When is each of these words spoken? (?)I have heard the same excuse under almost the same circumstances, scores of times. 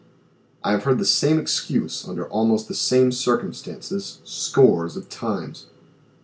(?)I 0.63 0.71
have 0.71 0.85
heard 0.85 0.97
the 0.97 1.05
same 1.05 1.37
excuse 1.37 2.07
under 2.07 2.27
almost 2.27 2.67
the 2.67 2.73
same 2.73 3.11
circumstances, 3.11 4.17
scores 4.23 4.97
of 4.97 5.09
times. 5.09 5.67